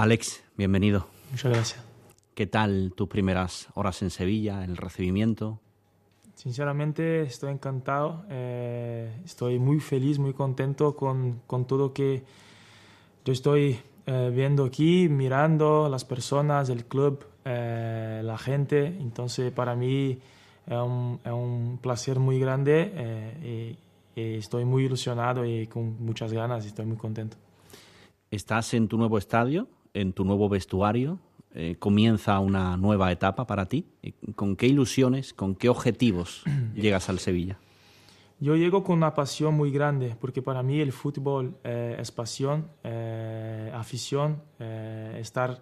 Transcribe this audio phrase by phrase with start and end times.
[0.00, 1.08] Alex, bienvenido.
[1.30, 1.84] Muchas gracias.
[2.34, 5.60] ¿Qué tal tus primeras horas en Sevilla, el recibimiento?
[6.36, 12.22] Sinceramente estoy encantado, eh, estoy muy feliz, muy contento con, con todo que
[13.26, 18.86] yo estoy eh, viendo aquí, mirando las personas, el club, eh, la gente.
[18.86, 20.18] Entonces para mí
[20.66, 23.76] es un, es un placer muy grande
[24.16, 27.36] y, y estoy muy ilusionado y con muchas ganas y estoy muy contento.
[28.30, 31.18] Estás en tu nuevo estadio, en tu nuevo vestuario,
[31.52, 33.86] eh, comienza una nueva etapa para ti.
[34.36, 36.42] ¿Con qué ilusiones, con qué objetivos
[36.74, 37.58] llegas al Sevilla?
[38.38, 42.68] Yo llego con una pasión muy grande, porque para mí el fútbol eh, es pasión,
[42.84, 45.60] eh, afición, estar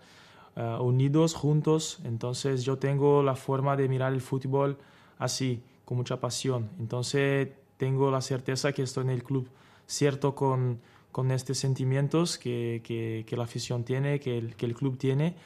[0.81, 2.01] unidos, juntos.
[2.05, 4.77] Entonces yo tengo la forma de mirar el fútbol
[5.19, 6.69] así, con mucha pasión.
[6.81, 9.49] Entonces tengo la certeza que estoy en el club
[9.87, 10.81] cierto con,
[11.13, 15.37] con estos sentimientos que, que, que la afición tiene, que el, que el club tiene.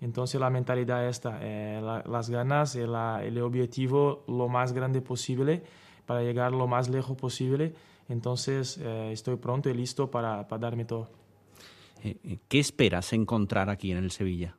[0.00, 5.62] Entonces la mentalidad esta, eh, la, las ganas, el, el, objetivo lo más grande posible
[6.06, 7.74] para llegar lo más lejos posible.
[8.08, 11.08] Entonces eh, estoy pronto y listo para, para darme todo.
[12.02, 14.56] Eh, ¿Qué esperas encontrar aquí en el Sevilla?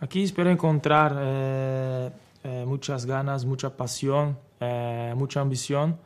[0.00, 2.10] Aquí espero encontrar eh,
[2.66, 4.38] muchas ganas, mucha pasión,
[5.16, 5.98] mucha ambición,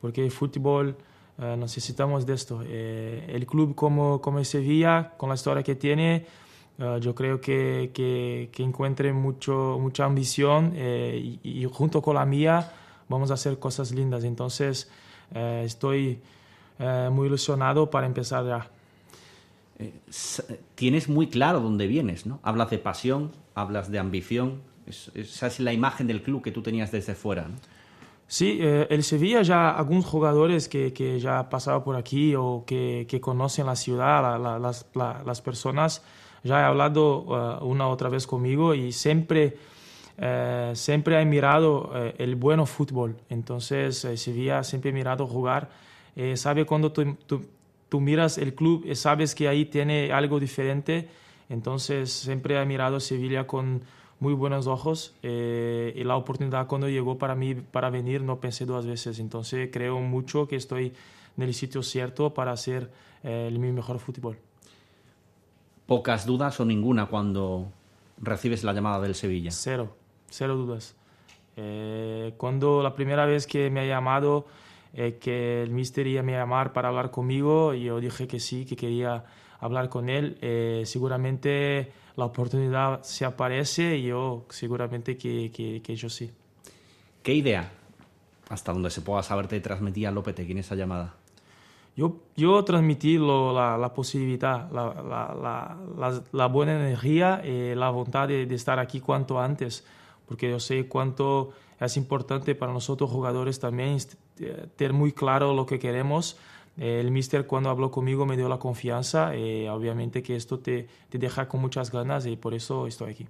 [0.00, 0.96] porque el fútbol
[1.38, 2.62] necesitamos de esto.
[2.62, 6.26] el club como, como Sevilla, con la historia que tiene,
[6.78, 12.70] Uh, yo creo que, que, encuentre mucho, mucha ambición eh, y, junto con la mía
[13.08, 14.22] vamos a hacer cosas lindas.
[14.22, 14.88] Entonces
[15.34, 16.20] eh, estoy
[16.78, 18.70] eh, muy ilusionado para empezar ya.
[20.76, 22.38] Tienes muy claro dónde vienes, ¿no?
[22.44, 24.60] Hablas de pasión, hablas de ambición.
[24.86, 27.48] Es, esa es la imagen del club que tú tenías desde fuera.
[28.30, 32.62] Sí, eh, el Sevilla ya algunos jugadores que, que ya han pasado por aquí o
[32.66, 36.02] que, que conocen la ciudad, la, la, las, la, las personas,
[36.44, 39.56] ya he hablado uh, una otra vez conmigo y siempre,
[40.18, 43.16] uh, siempre he mirado uh, el bueno fútbol.
[43.30, 45.70] Entonces, Sevilla siempre he mirado jugar.
[46.14, 47.16] Eh, sabe cuando tú,
[47.88, 51.08] tú, miras el club, sabes que ahí tiene algo diferente.
[51.48, 53.82] Entonces, siempre he mirado Sevilla con
[54.20, 58.66] muy buenos ojos eh, y la oportunidad cuando llegó para mí para venir no pensé
[58.66, 59.18] dos veces.
[59.18, 60.92] Entonces, creo mucho que estoy
[61.36, 62.90] en el sitio cierto para hacer
[63.22, 64.38] eh, mi mejor fútbol
[65.88, 67.72] pocas dudas o ninguna cuando
[68.20, 69.50] recibes la llamada del Sevilla?
[69.50, 69.96] Cero,
[70.28, 70.94] cero dudas.
[71.56, 74.44] Eh, cuando la primera vez que me ha llamado,
[74.92, 78.76] eh, que el mister iba a llamar para hablar conmigo, yo dije que sí, que
[78.76, 79.24] quería
[79.60, 80.38] hablar con él.
[80.40, 86.30] Eh, seguramente la oportunidad se aparece y yo seguramente que, que, que, yo sí.
[87.22, 87.70] ¿Qué idea,
[88.48, 91.14] hasta donde se pueda saber, te transmitía Lopetegui en esa llamada?
[91.96, 94.94] Yo, yo transmití lo, la, la, posibilidad, la,
[95.98, 99.84] la, la, buena energía y la voluntad de, de, estar aquí cuanto antes,
[100.26, 103.98] porque yo sé cuánto es importante para nosotros jugadores también
[104.76, 106.36] tener muy claro lo que queremos.
[106.78, 111.18] El mister cuando habló conmigo me dio la confianza y obviamente que esto te, te
[111.18, 113.26] deja con muchas ganas y por eso estoy aquí.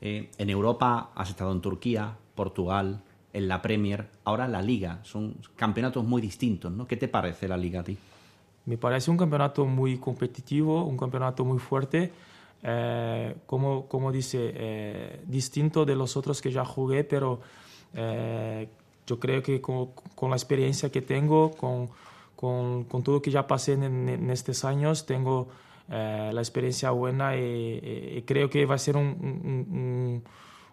[0.00, 3.00] Eh, en Europa has estado en Turquía, Portugal,
[3.32, 5.00] en la Premier, ahora la Liga.
[5.02, 6.86] Son campeonatos muy distintos, ¿no?
[6.86, 7.96] ¿Qué te parece la Liga a ti?
[8.66, 12.12] Me parece un campeonato muy competitivo, un campeonato muy fuerte,
[12.62, 17.40] eh, como, como dice, eh, distinto de los otros que ya jugué, pero
[17.92, 18.68] eh,
[19.06, 21.90] yo creo que con, con, la experiencia que tengo, con,
[22.44, 25.48] con, con todo lo que ya pasé en, en estos años, tengo
[25.90, 30.22] eh, la experiencia buena y, creo que va a ser un, un, un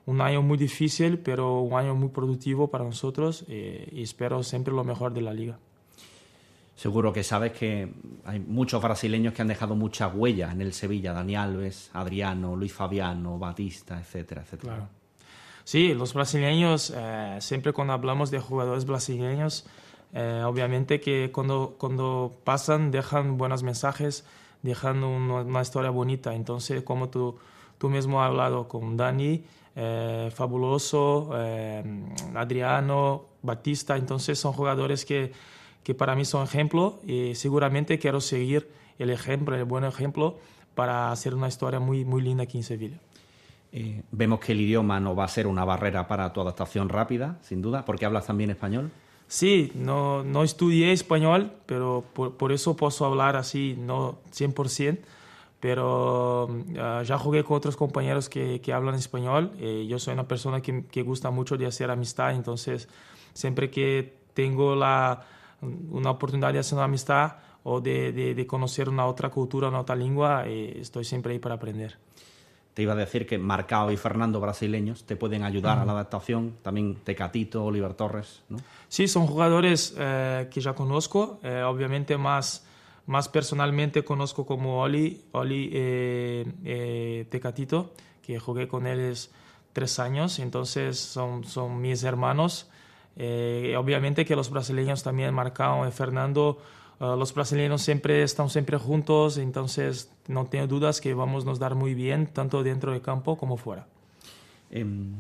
[0.05, 4.73] un año muy difícil, pero un año muy productivo para nosotros eh, y espero siempre
[4.73, 5.59] lo mejor de la liga.
[6.75, 7.93] Seguro que sabes que
[8.25, 12.73] hay muchos brasileños que han dejado mucha huella en el Sevilla, Dani Alves, Adriano, Luis
[12.73, 14.73] Fabiano, Batista, etcétera, etcétera.
[14.73, 14.89] Claro.
[15.63, 19.67] Sí, los brasileños, eh, siempre cuando hablamos de jugadores brasileños,
[20.13, 24.25] eh, obviamente que cuando, cuando pasan dejan buenos mensajes,
[24.61, 26.35] dejan una, historia bonita.
[26.35, 27.38] Entonces, como tú,
[27.77, 29.44] tú mismo has hablado con Dani,
[29.75, 31.83] eh, Fabuloso, eh,
[32.36, 35.31] Adriano, Batista, entonces son jugadores que,
[35.83, 38.69] que para mí son ejemplo y seguramente quiero seguir
[39.00, 40.38] el ejemplo, el buen ejemplo
[40.75, 42.97] para hacer una historia muy, muy linda aquí en Sevilla.
[44.12, 47.62] Vemos que el idioma no va a ser una barrera para tu adaptación rápida, sin
[47.62, 48.91] duda, porque hablas también español.
[49.31, 55.00] Sí, no, no estudié español, pero por, por eso puedo hablar así, no 100%
[55.62, 59.51] pero uh, ya jugué con otros compañeros que, que hablan español.
[59.60, 62.89] Eh, yo soy una persona que, que, gusta mucho de hacer amistad, entonces
[63.33, 65.22] siempre que tengo la,
[65.62, 69.95] una oportunidad de hacer una amistad o de, de, conocer una otra cultura, una otra
[69.95, 72.00] lengua, eh, estoy siempre ahí para aprender.
[72.73, 76.56] Te iba a decir que Marcao y Fernando brasileños te pueden ayudar a la adaptación,
[76.62, 78.57] también Tecatito, Oliver Torres, ¿no?
[78.88, 82.65] Sí, son jugadores eh, que ya conozco, eh, obviamente más,
[83.07, 85.69] más personalmente conozco como Oli, Oli
[87.29, 87.91] Tecatito,
[88.21, 89.15] que jugué con él
[89.74, 92.69] tres años, entonces son, son mis hermanos.
[93.15, 96.57] obviamente que los brasileños también, Marcao y Fernando,
[97.01, 101.57] Ah, los brasileños siempre están siempre juntos, entonces no tengo dudas que vamos a nos
[101.57, 103.88] dar muy bien, tanto dentro del campo como fuera.
[104.69, 105.15] Em,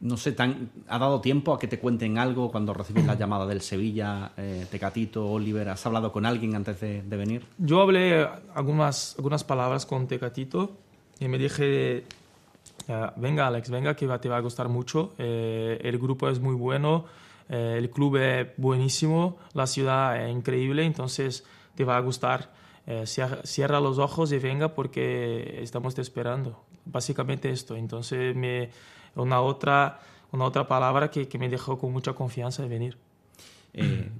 [0.00, 3.44] no sé, tan, ¿ha dado tiempo a que te cuenten algo cuando recibes la llamada
[3.44, 5.68] del Sevilla, eh, Tecatito, Oliver?
[5.68, 7.44] ¿Has hablado con alguien antes de, venir?
[7.58, 10.78] Yo hablé algunas, algunas palabras con Tecatito
[11.20, 12.04] y me dije,
[13.16, 17.04] venga Alex, venga que te va a gustar mucho, eh, el grupo es muy bueno.
[17.48, 22.52] Eh, el club es buenísimo, la ciudad es increíble, entonces te va a gustar.
[22.86, 26.64] Eh, cierra, los ojos y venga porque estamos te esperando.
[26.84, 27.76] Básicamente esto.
[27.76, 28.70] Entonces, me,
[29.14, 30.00] una, otra,
[30.32, 32.96] una otra palabra que, me dejó con mucha confianza de venir.
[33.74, 34.10] Eh,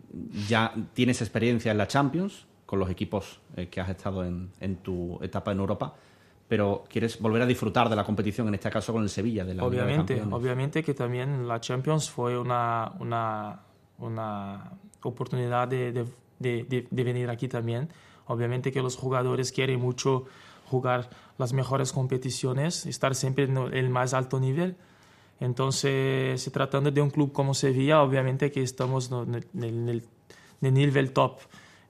[0.46, 3.40] ya tienes experiencia en la Champions con los equipos
[3.70, 5.94] que has estado en tu etapa en Europa
[6.48, 9.44] pero quieres volver a disfrutar de la competición, en este caso con el Sevilla.
[9.44, 13.60] De la obviamente, obviamente que también la Champions fue una, una,
[13.98, 14.72] una
[15.02, 16.04] oportunidad de, de,
[16.38, 17.90] de, de, venir aquí también.
[18.26, 20.24] Obviamente que los jugadores quieren mucho
[20.66, 24.76] jugar las mejores competiciones, estar siempre en el más alto nivel.
[25.40, 31.12] Entonces, tratando de un club como Sevilla, obviamente que estamos en el, en el nivel
[31.12, 31.38] top.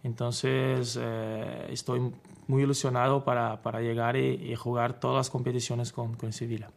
[0.09, 2.01] Entonces, eh, estoy
[2.47, 6.71] muy ilusionado para, para llegar y, jugar todas las competiciones con, con Sevilla.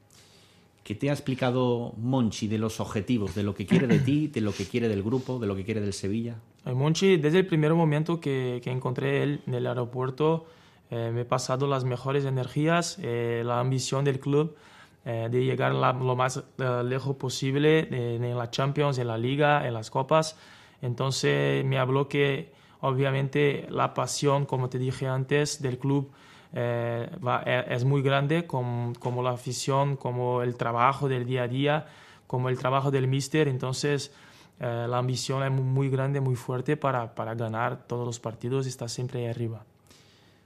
[0.83, 4.41] ¿Qué te ha explicado Monchi de los objetivos, de lo que quiere de ti, de
[4.41, 6.35] lo que quiere del grupo, de lo que quiere del Sevilla?
[6.65, 10.45] Monchi, desde el primer momento que, que encontré él en el aeropuerto,
[10.91, 14.57] eh, me he pasado las mejores energías, eh, la ambición del club
[15.05, 19.89] eh, de llegar lo más lejos posible en la Champions, en la Liga, en las
[19.89, 20.37] Copas.
[20.81, 22.51] Entonces me habló que
[22.81, 26.11] Obviamente la pasión, como te dije antes, del club
[26.53, 27.09] eh,
[27.45, 31.85] e, es muy grande, como, como, la afición, como el trabajo del día a día,
[32.27, 33.47] como el trabajo del míster.
[33.47, 34.11] Entonces
[34.59, 38.69] eh, la ambición es muy grande, muy fuerte para, para ganar todos los partidos y
[38.69, 39.63] estar siempre ahí arriba.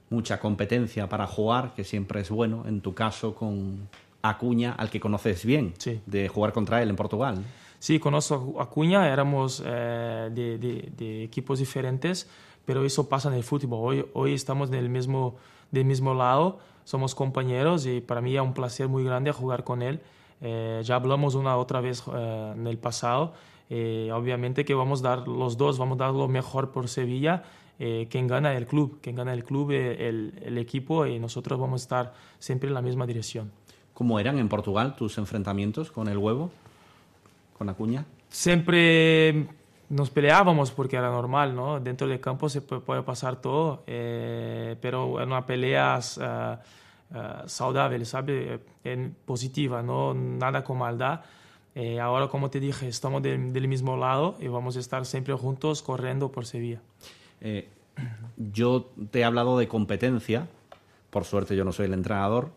[0.08, 2.64] Mucha competencia para jugar, que siempre es bueno.
[2.66, 3.88] En tu caso, con
[4.22, 5.74] Acuña, al que conoces bien,
[6.06, 7.44] de jugar contra él en Portugal.
[7.78, 12.28] Sí, conozco a Acuña, éramos eh, de, equipos diferentes,
[12.64, 13.78] pero eso pasa en el fútbol.
[13.80, 15.36] Hoy, hoy estamos del mismo,
[15.70, 19.82] del mismo lado, somos compañeros y para mí es un placer muy grande jugar con
[19.82, 20.00] él.
[20.40, 23.34] Eh, ya hablamos una otra vez eh, en el pasado.
[23.68, 27.42] obviamente que vamos a dar los dos, vamos a dar lo mejor por Sevilla.
[27.76, 31.84] quien gana el club, quien gana el club, el, el equipo y nosotros vamos a
[31.84, 33.50] estar siempre en la misma dirección.
[33.92, 36.50] ¿Cómo eran en Portugal tus enfrentamientos con el huevo?
[37.56, 38.04] Con Acuña?
[38.28, 39.46] Siempre
[39.88, 41.80] nos peleábamos porque era normal, ¿no?
[41.80, 48.04] Dentro del campo se puede pasar todo, eh, pero en una pelea uh, uh, saludable,
[48.04, 48.60] ¿sabes?
[48.84, 50.12] En positiva, ¿no?
[50.12, 51.20] Nada con maldad.
[51.74, 55.82] Eh, ahora, como te dije, estamos del mismo lado y vamos a estar siempre juntos
[55.82, 56.80] corriendo por Sevilla.
[57.40, 57.68] Eh,
[58.36, 60.48] yo te he hablado de competencia,
[61.10, 62.50] por suerte yo no soy el entrenador.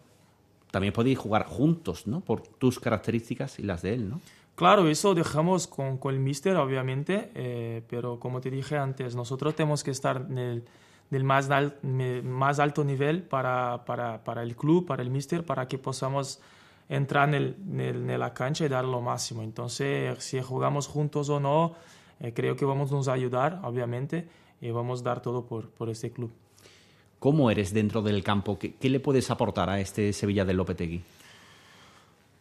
[0.72, 2.22] También podéis jugar juntos, ¿no?
[2.22, 4.22] Por tus características y las de él, ¿no?
[4.60, 9.56] Claro, eso dejamos con, con el míster, obviamente, eh, pero como te dije antes, nosotros
[9.56, 10.66] tenemos que estar en
[11.12, 11.48] el más,
[11.82, 16.42] más alto nivel para, para, para, el club, para el míster, para que podamos
[16.90, 19.44] entrar en, en, la cancha y dar lo máximo.
[19.44, 21.76] Entonces, si jugamos juntos o no,
[22.20, 24.28] eh, creo que vamos a nos ayudar, obviamente,
[24.60, 26.34] y vamos a dar todo por, por este club.
[27.20, 28.60] ¿Cómo eres dentro del campo?
[28.60, 31.02] ¿Qué, qué le puedes aportar a este Sevilla del Lopetegui?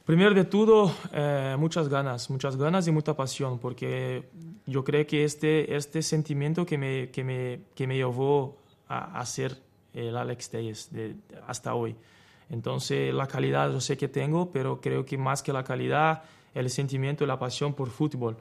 [0.08, 4.26] Primero de todo, eh, muchas ganas, muchas ganas y mucha pasión, porque
[4.64, 8.56] yo creo que este, este sentimiento que me, que me, que me llevó
[8.88, 9.58] a, ser
[9.92, 11.14] el Alex Telles de,
[11.46, 11.94] hasta hoy.
[12.48, 16.22] Entonces, la calidad yo sé que tengo, pero creo que más que la calidad,
[16.54, 18.38] el sentimiento y la pasión por fútbol.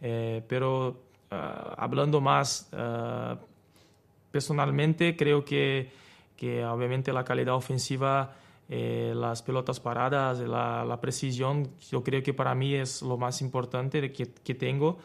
[0.00, 0.90] Eh, pero
[1.32, 3.36] uh, hablando más uh,
[4.30, 5.90] personalmente, creo que,
[6.36, 8.36] que obviamente la calidad ofensiva
[8.70, 13.40] eh, las pelotas paradas, la, la, precisión, yo creo que para mí es lo más
[13.40, 14.98] importante que, que tengo.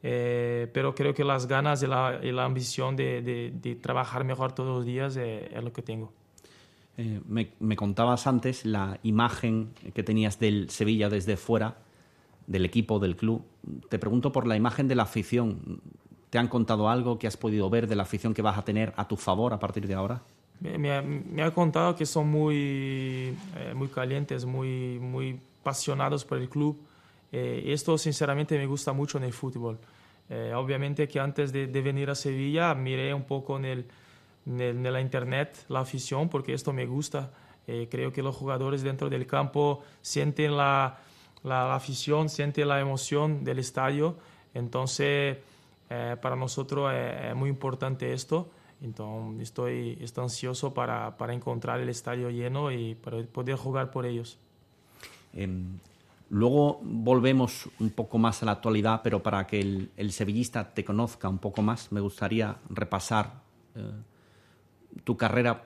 [0.00, 4.52] Eh, pero creo que las ganas y la, y la ambición de, de, trabajar mejor
[4.52, 6.12] todos los días eh, es lo que tengo.
[7.28, 11.78] Me, me, contabas antes la imagen que tenías del Sevilla desde fuera,
[12.48, 13.44] del equipo, del club.
[13.88, 15.80] Te pregunto por la imagen de la afición.
[16.30, 18.94] ¿Te han contado algo que has podido ver de la afición que vas a tener
[18.96, 20.22] a tu favor a partir de ahora?
[20.60, 26.48] Me, me, ha contado que son muy, eh, muy calientes, muy, muy apasionados por el
[26.48, 26.76] club.
[27.30, 29.78] Eh, esto sinceramente me gusta mucho en el fútbol.
[30.28, 33.86] Eh, obviamente que antes de, de, venir a Sevilla miré un poco en, el,
[34.46, 37.30] en, la internet la afición porque esto me gusta.
[37.90, 40.98] creo que los jugadores dentro del campo sienten la,
[41.44, 44.16] la, afición, sienten la emoción del estadio.
[44.54, 45.38] Entonces,
[45.88, 48.48] para nosotros es muy importante esto.
[48.80, 54.06] Entonces estoy, estoy ansioso para, para, encontrar el estadio lleno y para poder jugar por
[54.06, 54.38] ellos.
[55.32, 55.78] Em,
[56.30, 60.84] luego volvemos un poco más a la actualidad, pero para que el, el sevillista te
[60.84, 63.42] conozca un poco más, me gustaría repasar
[63.74, 63.92] eh,
[65.02, 65.64] tu carrera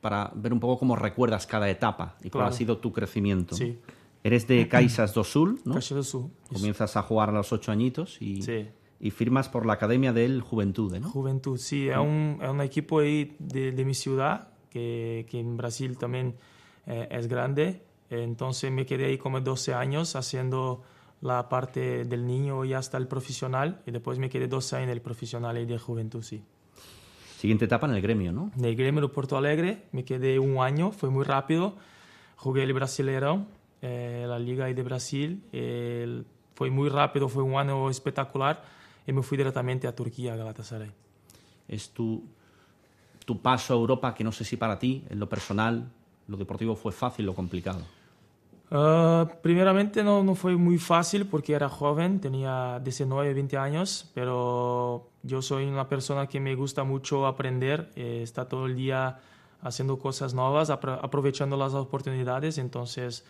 [0.00, 3.54] para ver un poco cómo recuerdas cada etapa y cuál ha sido tu crecimiento.
[3.54, 3.78] Sí.
[4.24, 5.74] Eres de Caixas do Sul, ¿no?
[5.74, 6.30] Caixas do Sul.
[6.52, 8.42] Comienzas a jugar a los ocho añitos y...
[8.42, 8.68] Sí
[9.00, 11.08] y firmas por la Academia del Juventud, ¿no?
[11.08, 15.56] Juventud, sí, es un, es un equipo ahí de, de mi ciudad, que, que, en
[15.56, 16.34] Brasil también
[16.86, 17.82] eh, es grande.
[18.10, 20.82] Entonces me quedé ahí como 12 años haciendo
[21.20, 24.92] la parte del niño y hasta el profesional, y después me quedé 12 años en
[24.92, 26.42] el profesional y de Juventud, sí.
[27.38, 28.50] Siguiente etapa en el gremio, ¿no?
[28.56, 31.76] En el gremio de Porto Alegre me quedé un año, fue muy rápido.
[32.34, 33.46] Jugué el Brasileirão,
[33.80, 35.44] eh, la Liga de Brasil.
[35.52, 36.26] El,
[36.56, 38.62] fue muy rápido, fue un año espectacular
[39.08, 40.90] y me fui directamente a Turquía, a Galatasaray.
[41.66, 42.22] Es tu,
[43.24, 45.88] tu paso a Europa, que no sé si para ti, en lo personal,
[46.28, 47.80] lo deportivo fue fácil o complicado.
[48.70, 55.08] Uh, primeramente no, no, fue muy fácil porque era joven, tenía 19, 20 años, pero
[55.22, 59.20] yo soy una persona que me gusta mucho aprender, eh, está todo el día
[59.62, 63.24] haciendo cosas nuevas, apro aprovechando las oportunidades, entonces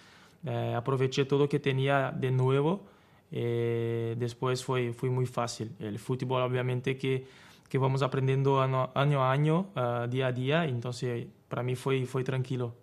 [0.45, 2.83] eh, aproveché todo lo que tenía de nuevo
[3.31, 5.73] eh, después fue, fue muy fácil.
[5.79, 7.27] El fútbol obviamente que,
[7.69, 12.05] que vamos aprendiendo año, año a año, uh, día a día, entonces para mí fue,
[12.07, 12.75] fue tranquilo.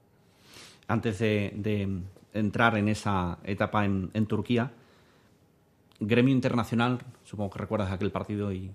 [0.87, 2.01] Antes de, de
[2.33, 4.71] entrar en esa etapa en, en, Turquía,
[5.99, 8.69] gremio internacional, supongo que recuerdas aquel partido y,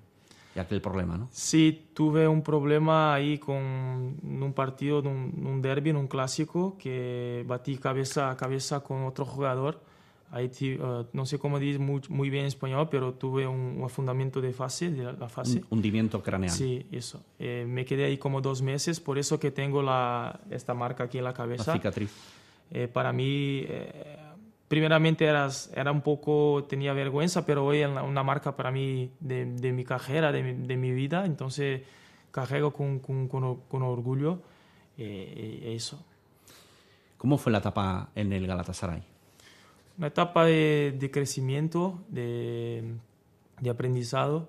[0.57, 1.29] y, aquel problema, ¿no?
[1.31, 7.45] Sí, tuve un problema ahí con un partido, un, un derby, en un clásico, que
[7.47, 9.90] batí cabeza a cabeza con otro jugador
[10.33, 13.85] Ahí, uh, no sé cómo dice muy, muy, bien en español, pero tuve un, un
[13.85, 15.59] afundamiento de fase, de la, fase.
[15.59, 16.53] Un hundimiento craneal.
[16.53, 17.25] Sí, eso.
[17.39, 21.19] Eh, me quedé ahí como dos meses, por eso que tengo la, esta marca aquí
[21.19, 21.73] en la cabeza.
[21.73, 22.13] La cicatriz.
[22.71, 24.17] Eh, para mí, eh,
[24.69, 29.47] primeramente era, era un poco, tenía vergüenza, pero hoy es una marca para mí de,
[29.47, 31.83] de mi carrera, de mi, de mi, vida, entonces
[32.31, 34.43] carrego con, con, con, con orgullo
[34.97, 36.05] eso.
[37.17, 39.10] ¿Cómo fue la etapa en el Galatasaray?
[40.01, 42.95] Una etapa de, de crecimiento, de,
[43.61, 44.49] de aprendizado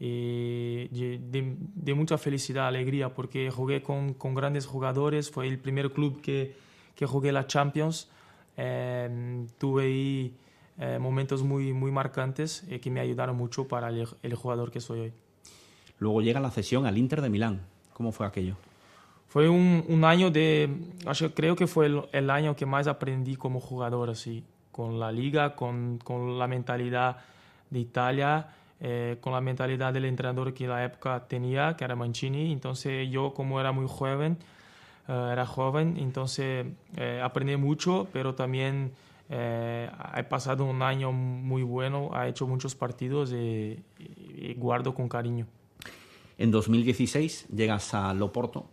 [0.00, 5.92] y de, de, mucha felicidad, alegría, porque jugué con, con, grandes jugadores, fue el primer
[5.92, 6.56] club que,
[6.94, 8.08] que jugué la Champions,
[8.56, 10.34] eh, tuve ahí
[10.78, 14.80] eh, momentos muy, muy marcantes eh, que me ayudaron mucho para el, el, jugador que
[14.80, 15.12] soy hoy.
[15.98, 18.56] Luego llega la cesión al Inter de Milán, ¿cómo fue aquello?
[19.28, 20.74] Fue un, un año de,
[21.34, 24.42] creo que fue el, el, año que más aprendí como jugador, así
[24.76, 27.16] con la liga, con, con la mentalidad
[27.70, 32.52] de Italia, eh, con la mentalidad del entrenador que la época tenía, que era Mancini.
[32.52, 34.36] Entonces yo como era muy joven,
[35.08, 36.66] eh, era joven, entonces
[36.96, 38.92] eh, aprendí mucho, pero también
[39.28, 45.46] he pasado un año muy bueno, he hecho muchos partidos y, y guardo con cariño.
[46.38, 48.66] En 2016 llegas a Loporto.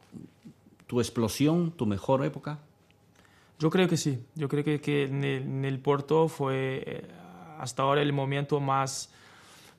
[0.86, 2.60] ¿Tu explosión, tu mejor época?
[3.60, 4.20] Yo creo que sí.
[4.36, 7.08] Yo creo que, que en, el, en, el, Porto fue eh,
[7.60, 9.12] hasta ahora el momento más,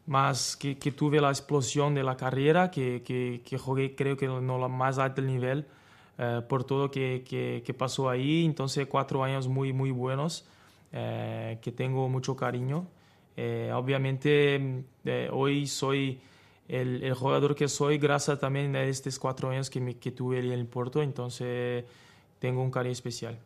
[0.07, 4.59] más que, que tuve la explosión de la carrera, que, que, jugué creo que no
[4.59, 5.67] la más alto nivel
[6.19, 7.25] eh, por todo que,
[7.65, 8.45] que, pasó ahí.
[8.45, 10.47] Entonces cuatro años muy, muy buenos,
[10.93, 12.87] eh, que tengo mucho cariño.
[13.37, 16.21] Eh, obviamente eh, hoy soy
[16.69, 20.39] el, el, jugador que soy gracias también a estos cuatro años que, me, que tuve
[20.39, 21.85] en el Porto, entonces
[22.39, 23.37] tengo un cariño especial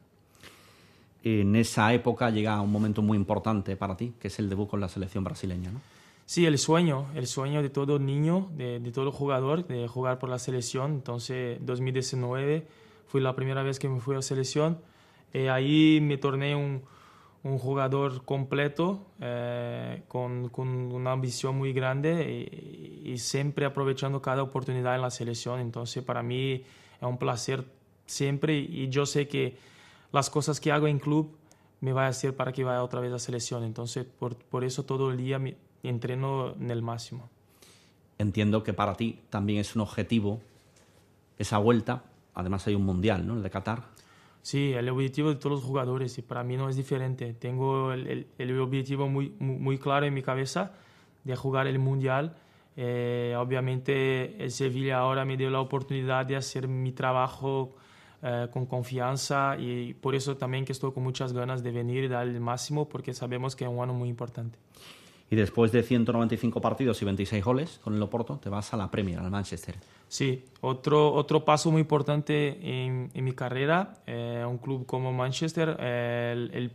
[1.23, 4.81] en esa época llega un momento muy importante para ti, que es el debut con
[4.81, 5.81] la selección brasileña, ¿no?
[6.27, 10.29] Sí, el sueño, el sueño de todo niño, de, de todo jugador, de jugar por
[10.29, 10.93] la selección.
[10.93, 12.67] Entonces, 2019
[13.07, 14.79] fue la primera vez que me fui a selección.
[15.33, 16.83] Eh, ahí me torné un,
[17.45, 22.47] un jugador completo, eh, con, con, una ambición muy grande
[23.05, 25.61] y, y, siempre aprovechando cada oportunidad en la selección.
[25.61, 26.63] Entonces, para mí
[27.01, 27.65] es un placer
[28.05, 29.57] siempre y yo sé que
[30.13, 31.37] las cosas que hago en club
[31.81, 33.63] me va a hacer para que vaya otra vez a selección.
[33.65, 37.29] Entonces, por, por eso todo el día me entreno en el máximo.
[38.19, 40.41] entiendo que para ti también es un objetivo
[41.39, 42.05] esa vuelta.
[42.35, 43.35] Además hay un mundial, ¿no?
[43.35, 43.85] El de Qatar.
[44.43, 47.35] Sí, el objetivo de todos los jugadores y para mí no es diferente.
[47.35, 50.73] Tengo el, el, objetivo muy, muy, claro en mi cabeza
[51.25, 52.37] de jugar el mundial.
[52.77, 57.75] Eh, obviamente el Sevilla ahora me dio la oportunidad de hacer mi trabajo
[58.21, 62.09] eh, con confianza y por eso también que estoy con muchas ganas de venir y
[62.09, 64.59] dar el máximo porque sabemos que es un año muy importante.
[65.31, 68.91] Y después de 195 partidos y 26 goles con el Oporto, te vas a la
[68.91, 69.77] Premier, al Manchester.
[70.09, 73.95] Sí, otro, otro paso muy importante en, mi carrera.
[74.07, 76.73] Eh, un club como Manchester, el, el,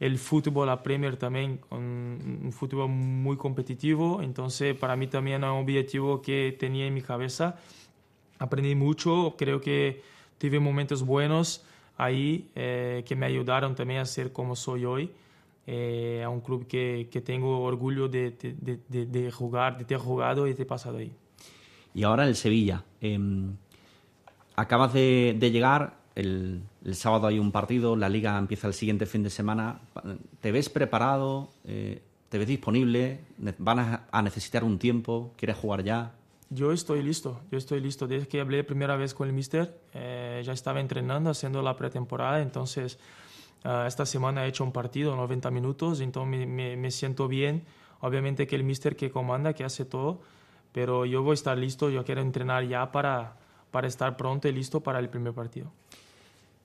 [0.00, 4.22] el, fútbol, la Premier también, un, un, fútbol muy competitivo.
[4.22, 7.56] Entonces, para mí también es un objetivo que tenía en mi cabeza.
[8.40, 11.64] Aprendí mucho, creo que tuve momentos buenos
[11.96, 15.10] ahí eh, que me ayudaron también a ser como soy hoy.
[15.70, 19.98] Eh, a un club que, que tengo orgullo de, de, de, de, jugar, de ter
[19.98, 21.12] jugado y de pasado ahí.
[21.92, 22.84] Y ahora el Sevilla.
[23.02, 23.18] Eh,
[24.56, 29.22] acabas de, llegar, el, el, sábado hay un partido, la liga empieza el siguiente fin
[29.22, 29.80] de semana.
[30.40, 31.50] ¿Te ves preparado?
[31.64, 33.20] Eh, ¿Te ves disponible?
[33.58, 35.34] ¿Van a, a necesitar un tiempo?
[35.36, 36.12] ¿Quieres jugar ya?
[36.50, 38.06] Yo estoy listo, yo estoy listo.
[38.06, 42.40] Desde que hablé primera vez con el mister, eh, ya estaba entrenando, haciendo la pretemporada,
[42.40, 42.98] entonces
[43.64, 47.64] uh, esta semana he hecho un partido, 90 minutos, entonces me, me, me, siento bien.
[48.00, 50.22] Obviamente que el mister que comanda, que hace todo,
[50.72, 53.36] pero yo voy a estar listo, yo quiero entrenar ya para,
[53.70, 55.70] para estar pronto y listo para el primer partido.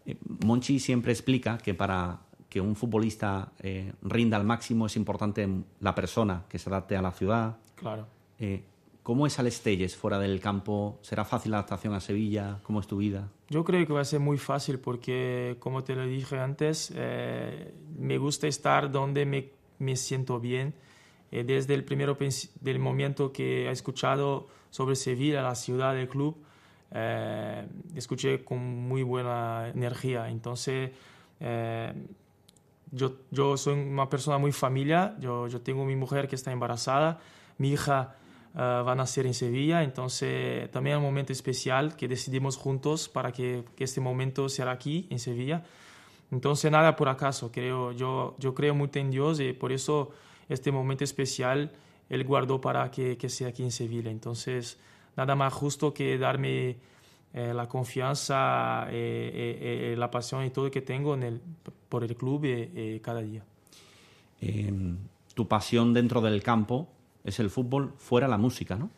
[0.06, 5.48] Eh, Monchi siempre explica que para que un futbolista eh, rinda al máximo es importante
[5.80, 7.58] la persona que se adapte a la ciudad.
[7.76, 8.06] Claro.
[8.38, 8.64] Eh,
[9.04, 10.98] ¿Cómo es Alex Telles fuera del campo?
[11.02, 12.60] ¿Será fácil la adaptación a Sevilla?
[12.64, 13.28] ¿Cómo es tu vida?
[13.50, 17.74] Yo creo que va a ser muy fácil porque, como te lo dije antes, eh,
[18.00, 20.74] me gusta estar donde me, me siento bien.
[21.32, 22.16] Eh, desde el primer
[22.62, 26.38] del momento que he escuchado sobre Sevilla, la ciudad del club,
[26.92, 30.30] eh, escuché con muy buena energía.
[30.30, 30.92] Entonces,
[32.92, 35.18] yo, yo soy una persona muy familiar.
[35.20, 37.20] Yo, yo tengo mi mujer que está embarazada,
[37.58, 38.16] mi hija
[38.56, 39.84] uh, van a ser en Sevilla.
[39.84, 44.72] Entonces, también es un momento especial que decidimos juntos para que, que, este momento sea
[44.72, 45.64] aquí, en Sevilla.
[46.32, 47.52] Entonces, nada por acaso.
[47.52, 50.12] Creo, yo, yo creo mucho en Dios y por eso
[50.50, 51.72] este momento especial
[52.10, 54.12] Él guardó para que, que sea aquí en Sevilla.
[54.12, 54.80] Entonces,
[55.16, 56.78] nada más justo que darme
[57.34, 61.42] eh, la confianza, eh, eh, la pasión y todo que tengo en el,
[61.90, 62.46] por el club
[63.02, 63.44] cada día.
[64.40, 64.98] Em,
[65.34, 66.88] tu pasión dentro del campo
[67.24, 68.90] es el fútbol fuera la música, ¿no?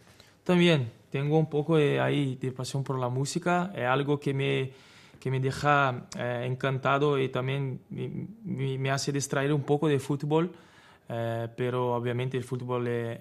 [0.43, 4.71] También tengo un poco de, ahí de pasión por la música, es algo que me,
[5.19, 10.51] que me deja eh, encantado y también me, me, hace distraer un poco de fútbol,
[11.09, 13.19] eh, pero obviamente el fútbol es,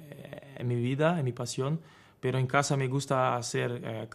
[0.57, 1.81] es, mi vida, es mi pasión,
[2.21, 4.09] pero en casa me gusta hacer, eh,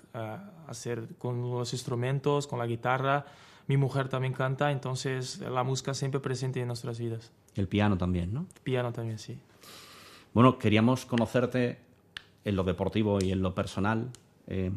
[0.67, 3.25] hacer con los instrumentos, con la guitarra,
[3.67, 7.31] mi mujer también canta, entonces la música siempre presente en nuestras vidas.
[7.55, 8.41] El piano también, ¿no?
[8.55, 9.39] El piano también, sí.
[10.33, 11.79] Bueno, queríamos conocerte
[12.45, 14.11] en lo deportivo y en lo personal.
[14.47, 14.71] Eh,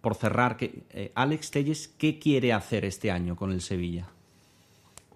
[0.00, 4.08] por cerrar, que, eh, Alex Telles, ¿qué quiere hacer este año con el Sevilla?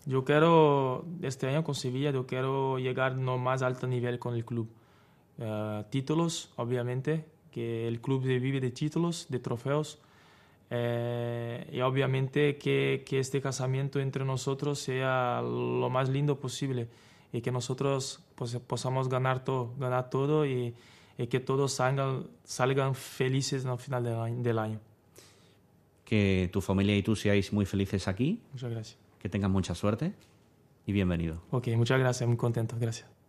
[0.06, 4.44] Yo quiero, este año con Sevilla, yo quiero llegar no más alto nivel con el
[4.44, 4.68] club.
[5.38, 9.98] Uh, títulos, obviamente, que el club vive de títulos, de trofeos.
[10.70, 16.88] Eh, y obviamente que, que, este casamiento entre nosotros sea lo más lindo posible
[17.32, 20.74] y que nosotros pues, podamos ganar todo, ganar todo y,
[21.18, 24.80] y que todos salgan, salgan felices al final del año, del año.
[26.04, 28.40] Que tu familia y tú seáis muy felices aquí.
[28.52, 28.98] Muchas gracias.
[29.18, 30.12] Que tengan mucha suerte
[30.86, 31.42] y bienvenido.
[31.50, 33.15] Ok, muchas gracias, muy contento, gracias.